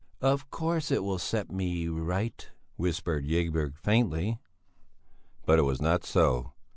"Of 0.23 0.49
course 0.49 0.89
it 0.89 1.03
will 1.03 1.19
set 1.19 1.51
me 1.51 1.87
right," 1.87 2.49
whispered 2.75 3.27
Ygberg 3.29 3.77
faintly. 3.77 4.39
But 5.45 5.59
it 5.59 5.61
was 5.61 5.79
not 5.79 6.05
so. 6.05 6.53